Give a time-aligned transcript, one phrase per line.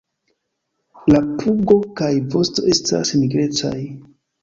[1.13, 3.79] La pugo kaj vosto estas nigrecaj.